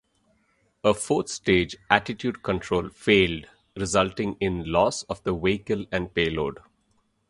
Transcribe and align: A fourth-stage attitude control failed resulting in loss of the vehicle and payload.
A 0.83 0.95
fourth-stage 0.95 1.75
attitude 1.87 2.41
control 2.41 2.89
failed 2.89 3.45
resulting 3.77 4.35
in 4.39 4.65
loss 4.71 5.03
of 5.03 5.21
the 5.23 5.35
vehicle 5.35 5.85
and 5.91 6.11
payload. 6.11 6.57